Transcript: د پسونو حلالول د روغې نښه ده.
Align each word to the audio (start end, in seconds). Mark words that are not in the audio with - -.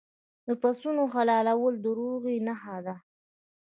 د 0.47 0.49
پسونو 0.61 1.03
حلالول 1.13 1.73
د 1.83 1.85
روغې 1.97 2.35
نښه 2.47 2.77
ده. 2.85 2.95